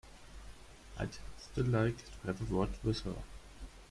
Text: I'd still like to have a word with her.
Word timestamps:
I'd 0.97 1.11
still 1.37 1.65
like 1.67 1.95
to 1.95 2.11
have 2.25 2.41
a 2.51 2.55
word 2.55 2.69
with 2.83 3.01
her. 3.01 3.17